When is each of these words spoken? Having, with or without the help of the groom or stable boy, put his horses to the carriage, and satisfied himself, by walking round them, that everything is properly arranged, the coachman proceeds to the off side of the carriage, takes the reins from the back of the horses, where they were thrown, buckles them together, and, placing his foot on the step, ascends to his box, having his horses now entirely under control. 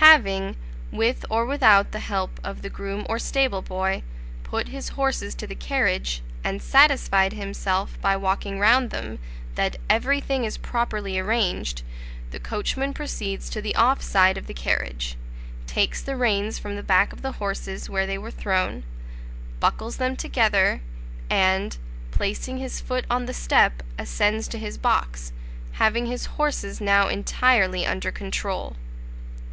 Having, 0.00 0.56
with 0.90 1.24
or 1.30 1.46
without 1.46 1.92
the 1.92 2.00
help 2.00 2.40
of 2.42 2.62
the 2.62 2.68
groom 2.68 3.06
or 3.08 3.20
stable 3.20 3.62
boy, 3.62 4.02
put 4.42 4.66
his 4.70 4.88
horses 4.88 5.32
to 5.36 5.46
the 5.46 5.54
carriage, 5.54 6.22
and 6.42 6.60
satisfied 6.60 7.32
himself, 7.32 7.96
by 8.00 8.16
walking 8.16 8.58
round 8.58 8.90
them, 8.90 9.20
that 9.54 9.76
everything 9.88 10.42
is 10.42 10.58
properly 10.58 11.20
arranged, 11.20 11.84
the 12.32 12.40
coachman 12.40 12.92
proceeds 12.94 13.48
to 13.48 13.62
the 13.62 13.76
off 13.76 14.02
side 14.02 14.36
of 14.36 14.48
the 14.48 14.54
carriage, 14.54 15.16
takes 15.68 16.02
the 16.02 16.16
reins 16.16 16.58
from 16.58 16.74
the 16.74 16.82
back 16.82 17.12
of 17.12 17.22
the 17.22 17.32
horses, 17.38 17.88
where 17.88 18.08
they 18.08 18.18
were 18.18 18.32
thrown, 18.32 18.82
buckles 19.60 19.98
them 19.98 20.16
together, 20.16 20.80
and, 21.30 21.78
placing 22.10 22.58
his 22.58 22.80
foot 22.80 23.04
on 23.08 23.26
the 23.26 23.32
step, 23.32 23.84
ascends 24.00 24.48
to 24.48 24.58
his 24.58 24.78
box, 24.78 25.32
having 25.74 26.06
his 26.06 26.26
horses 26.26 26.80
now 26.80 27.06
entirely 27.06 27.86
under 27.86 28.10
control. 28.10 28.74